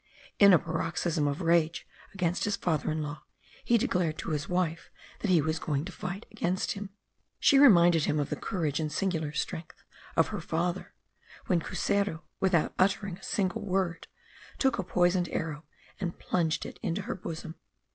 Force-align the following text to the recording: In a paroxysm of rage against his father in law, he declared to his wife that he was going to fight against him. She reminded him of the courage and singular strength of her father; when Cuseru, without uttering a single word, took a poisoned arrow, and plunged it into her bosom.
In 0.39 0.51
a 0.51 0.57
paroxysm 0.57 1.27
of 1.27 1.41
rage 1.41 1.85
against 2.11 2.45
his 2.45 2.55
father 2.55 2.89
in 2.89 3.03
law, 3.03 3.21
he 3.63 3.77
declared 3.77 4.17
to 4.17 4.31
his 4.31 4.49
wife 4.49 4.89
that 5.19 5.29
he 5.29 5.43
was 5.43 5.59
going 5.59 5.85
to 5.85 5.91
fight 5.91 6.25
against 6.31 6.71
him. 6.71 6.89
She 7.39 7.59
reminded 7.59 8.05
him 8.05 8.19
of 8.19 8.31
the 8.31 8.35
courage 8.35 8.79
and 8.79 8.91
singular 8.91 9.31
strength 9.31 9.83
of 10.15 10.29
her 10.29 10.41
father; 10.41 10.95
when 11.45 11.59
Cuseru, 11.61 12.21
without 12.39 12.73
uttering 12.79 13.17
a 13.19 13.23
single 13.23 13.63
word, 13.63 14.07
took 14.57 14.79
a 14.79 14.83
poisoned 14.83 15.29
arrow, 15.29 15.65
and 15.99 16.17
plunged 16.17 16.65
it 16.65 16.79
into 16.81 17.03
her 17.03 17.13
bosom. 17.13 17.53